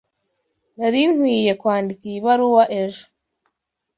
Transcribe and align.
Nari 0.77 1.01
nkwiye 1.13 1.51
kwandika 1.61 2.03
iyi 2.09 2.19
baruwa 2.25 2.63
ejo. 2.81 3.05